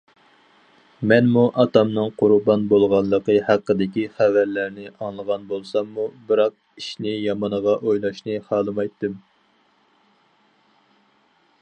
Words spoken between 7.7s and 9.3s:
ئويلاشنى خالىمايتتىم.